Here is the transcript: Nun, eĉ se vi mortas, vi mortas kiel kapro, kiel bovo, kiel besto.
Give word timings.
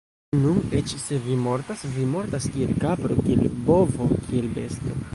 Nun, 0.43 0.55
eĉ 0.79 0.93
se 1.01 1.19
vi 1.25 1.35
mortas, 1.41 1.85
vi 1.99 2.07
mortas 2.15 2.49
kiel 2.57 2.75
kapro, 2.87 3.21
kiel 3.23 3.47
bovo, 3.71 4.13
kiel 4.27 4.53
besto. 4.61 5.01